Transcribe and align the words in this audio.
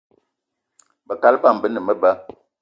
Be 1.05 1.13
kaal 1.21 1.35
bama 1.41 1.59
be 1.61 1.67
ne 1.69 1.79
meba 1.87 2.11